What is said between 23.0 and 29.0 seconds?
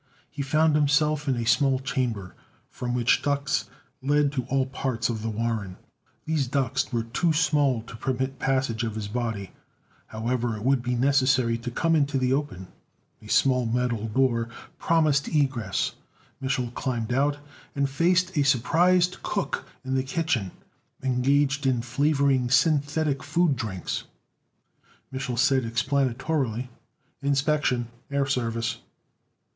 food drinks. Mich'l said explanatorily: "Inspection, air service."